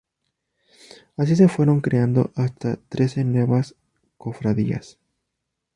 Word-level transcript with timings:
Así 1.15 1.35
se 1.35 1.47
fueron 1.47 1.79
creando 1.81 2.31
hasta 2.33 2.77
trece 2.89 3.23
nuevas 3.23 3.75
cofradías. 4.17 4.97